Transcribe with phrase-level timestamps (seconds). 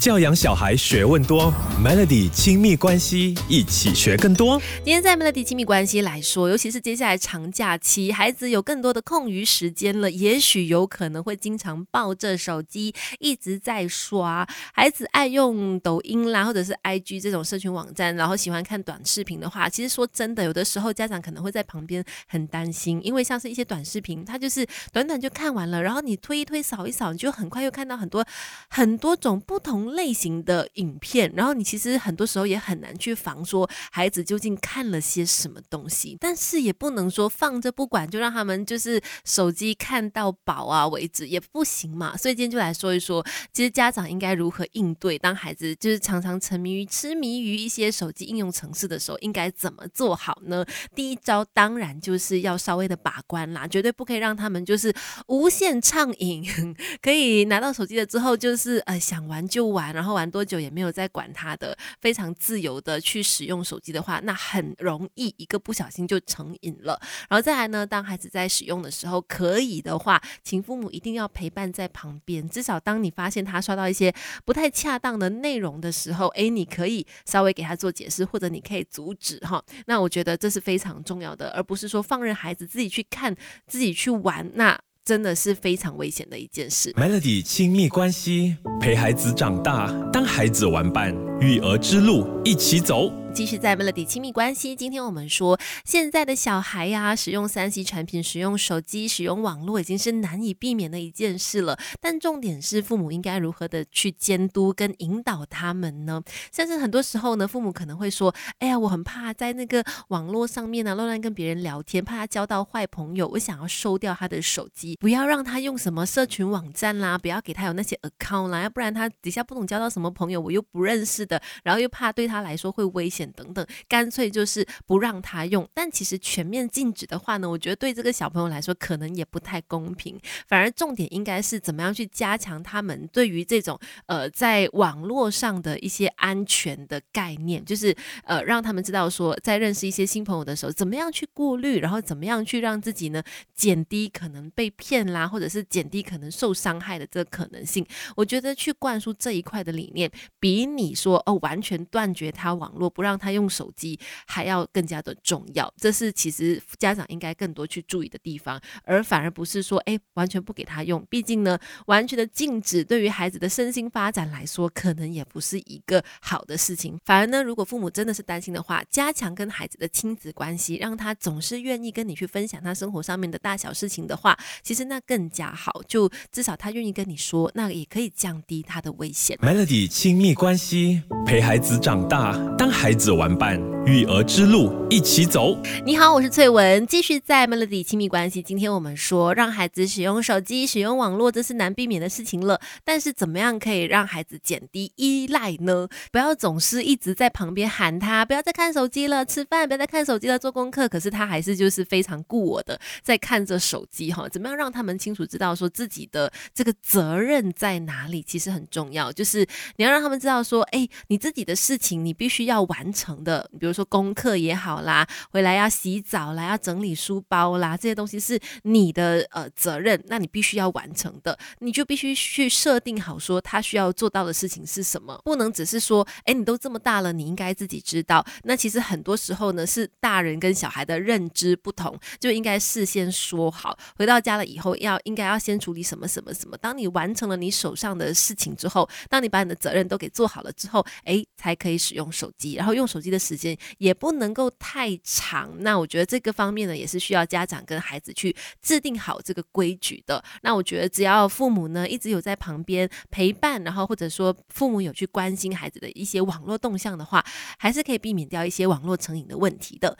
[0.00, 1.52] 教养小孩学问多
[1.84, 4.58] ，Melody 亲密关系一起学更多。
[4.76, 14.48] 今天在 Melody 亲密关系来说，尤其是接下来长假期，孩子有更多的空余时间了，也许有可能会经常抱着手机一直在刷。
[14.72, 28.24] 孩子爱用抖音啦，或者是 IG 这种社群网站，然后喜欢看短视频的话，其实说真的，有的时候家长可能会在旁边很担心，因为像是一些短视频，它就是短短就看完了，然后你推一推、扫一扫，你就很快又看到很多
[28.70, 29.89] 很多种不同。
[29.90, 42.16] 类型的影片，然后你其实很多时候也很难去防说孩子究竟看了些什么东西，但是也不能说放着不管就让他们就是手机看到饱啊为止也不行嘛。
[42.16, 50.64] 所以今天就来说一说，其实家长应该如何应对，当孩子就是常常沉迷于痴迷于一些手机应用程式的时候，应该怎么做好呢？
[50.94, 54.94] 第一招当然就是要稍微的把关啦，绝对不可以让他们就是
[55.26, 56.44] 无限畅饮，
[57.02, 59.79] 可以拿到手机了之后就是呃想玩就玩。
[59.80, 67.00] 玩，然后玩多久也没有再管他的，非常自由的去使用手机的话，那很容易一个不小心就成瘾了。
[67.28, 74.14] 然后再来呢，当孩子在使用的时候，可以的话，请父母一定要陪伴在旁边，至少当你发现他刷到一些
[74.44, 79.62] 不太恰当的内容的时候，哎，你可以稍微给他做解释，或者你可以阻止哈。
[79.86, 83.34] 那我觉得这是非常重要的，而不是说放任孩子自己去看、
[83.66, 84.50] 自己去玩。
[84.54, 86.92] 那真的是非常危险的一件事。
[86.92, 93.12] Melody 亲密关系，陪孩子长大，当孩子玩伴，育儿之路一起走。
[93.32, 101.78] 继续在 Melody 亲密关系，今天我们说现在的小孩呀，使用三 C 产品、使用手机、使用网络，已经是难以避免的一件事了。
[102.00, 106.20] 但重点是，父母应该如何的去监督跟引导他们呢？
[106.52, 125.68] 像是很多时候呢，父母可能会说：“哎呀，我很怕在那个网络上面呢乱乱跟别人聊天，怕他交到坏朋友，我想要收掉他的手机，不要让他用什么社群网站啦，不要给他有那些 account 啦，要不然他底下不懂交到什么朋友，我又不认识的，然后又怕对他来说会危险。”等等，干脆就是不让他用。
[125.74, 130.18] 但其实全面禁止的话呢，我觉得对这个小朋友来说可能也不太公平。
[130.46, 137.94] 反而重点应该是怎么样去加强他们对于这种呃在网络上的一些安全的概念，就是
[138.24, 143.22] 呃让他们知道说，在认识一些新朋友的时候，怎么样去过滤，然后怎么样去让自己呢
[143.54, 147.86] 减低可能被骗啦，或者是减低可能受伤害的这个可能性。
[148.16, 153.09] 我觉得去灌输这一块的理念，比你说哦完全断绝他网络不让。
[153.10, 161.04] 让他用手机还要更加的重要，这是其实家长应该更多去注意的地方，而反而不是说哎完全不给他用。
[161.10, 166.96] 毕竟呢，完全的禁止对于孩子的身心发展来说，可能也不是一个好的事情。
[167.04, 175.82] 反而呢，如果父母真的是担心的话，加强跟孩子的亲子关系，让他总是愿意跟你去分享他生活上面的大小事情的话，其实那更加好。
[175.88, 179.36] 就至少他愿意跟你说，那也可以降低他的危险。
[179.38, 182.99] Melody 亲密关系，陪孩子长大，当孩子。
[183.00, 185.56] 子玩伴，育儿之路一起走。
[185.84, 188.42] 你好，我是翠文，继续在 Melody 亲密关系。
[188.42, 192.60] 今天我们说，让孩子使用手机、使用网络，这是难避免的事情了。
[192.84, 195.88] 但是，怎么样可以让孩子减低依赖呢？
[196.12, 200.86] 不要总是一直在旁边喊他，不要再看手机了，吃饭不要再看手机了，做功课。
[200.86, 204.28] 可是他还是就是非常顾我的，在看着手机哈。
[204.28, 208.22] 怎么样让他们清楚知道说自己的这个责任在哪里？
[208.22, 212.90] 其实很重要，就是你要让他们知道说，哎，你自己的事情你必须要完。
[212.92, 228.26] 成的，比如比如说功课也好啦，回来要洗澡啦，要整理书包啦，这些东西是你的呃责任，那你必须要完成的，你就必须去设定好说他需要做到的事情是什么，不能只是说，哎，你都这么大了，你应该自己知道。
[228.42, 236.56] 那其实很多时候呢，是大人跟小孩的认知不同，就应该事先说好，回到家了以后要应该要先处理什么什么什么。
[236.56, 242.74] 当你完成了你手上的事情之后，当你把你的责任都给做好了之后，哎，才可以使用手机，然后。
[242.80, 250.22] 用手机的时间也不能够太长，那我觉得这个方面呢，也是需要家长跟孩子去制定好这个规矩的。
[250.42, 257.24] 那我觉得只要父母呢一直有在旁边陪伴，然后或者说父母有去关心孩子的一些网络动向的话，
[257.58, 259.96] 还是可以避免掉一些网络成瘾的问题的。